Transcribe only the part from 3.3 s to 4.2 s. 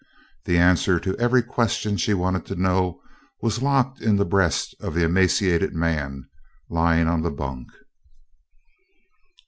was locked in